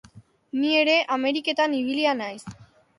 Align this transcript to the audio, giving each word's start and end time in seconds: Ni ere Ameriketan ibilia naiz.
Ni 0.61 0.71
ere 0.79 0.97
Ameriketan 1.17 1.79
ibilia 1.85 2.19
naiz. 2.25 2.45